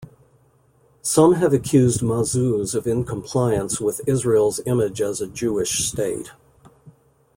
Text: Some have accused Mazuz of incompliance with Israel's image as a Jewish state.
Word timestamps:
Some 1.03 1.35
have 1.35 1.53
accused 1.53 2.01
Mazuz 2.01 2.73
of 2.73 2.85
incompliance 2.87 3.79
with 3.79 4.01
Israel's 4.07 4.59
image 4.65 4.99
as 4.99 5.21
a 5.21 5.27
Jewish 5.27 5.87
state. 5.87 6.31